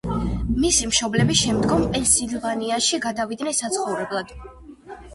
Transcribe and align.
მისი 0.63 0.89
მშობლები 0.91 1.37
შემდგომ, 1.41 1.85
პენსილვანიაში 1.97 3.03
გადავიდნენ 3.07 3.61
საცხოვრებლად. 3.63 4.39